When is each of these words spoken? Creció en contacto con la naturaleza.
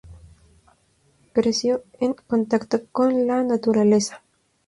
Creció 1.31 1.83
en 1.99 2.13
contacto 2.15 2.79
con 2.91 3.27
la 3.27 3.43
naturaleza. 3.43 4.23